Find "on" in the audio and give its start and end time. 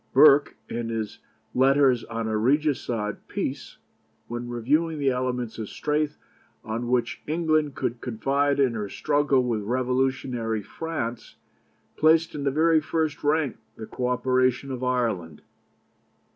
2.05-2.27, 6.63-6.87